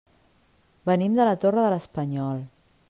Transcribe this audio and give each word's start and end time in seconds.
Venim 0.91 1.19
de 1.19 1.29
la 1.29 1.37
Torre 1.45 1.67
de 1.67 1.71
l'Espanyol. 1.75 2.43